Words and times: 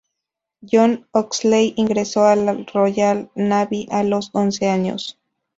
John 0.63 1.05
Oxley 1.13 1.73
ingresó 1.77 2.25
a 2.25 2.35
la 2.35 2.53
Royal 2.73 3.29
Navy 3.35 3.87
a 3.91 4.03
los 4.03 4.31
once 4.33 4.67
años. 4.67 5.19